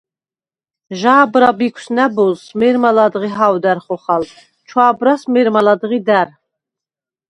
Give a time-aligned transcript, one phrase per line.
[0.99, 4.23] ჟა̄ბრა ბიქვს ნა̈ბოზს მე̄რმა ლა̈დღი ჰა̄ვდა̈რ ხოხალ,
[4.67, 6.29] ჩვა̄ბრას − მე̄რმა ლა̈დღი და̄̈რ.